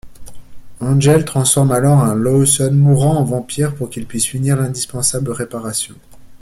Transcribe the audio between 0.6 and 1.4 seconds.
Angel